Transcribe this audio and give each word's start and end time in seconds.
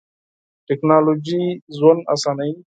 ټیکنالوژی 0.67 1.43
ژوند 1.77 2.01
اسانوی. 2.13 2.51